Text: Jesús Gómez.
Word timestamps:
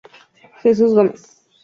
Jesús 0.63 0.95
Gómez. 0.95 1.45